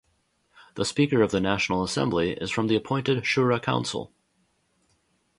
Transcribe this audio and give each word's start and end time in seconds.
The 0.73 0.83
speaker 0.83 1.21
of 1.21 1.29
the 1.29 1.39
National 1.39 1.83
Assembly 1.83 2.31
is 2.31 2.49
from 2.49 2.65
the 2.65 2.75
appointed 2.75 3.19
Shura 3.23 3.61
Council. 3.61 4.11